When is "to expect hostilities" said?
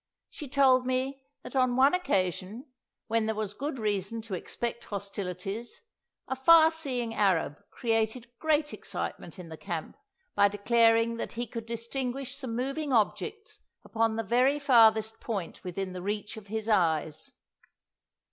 4.23-5.83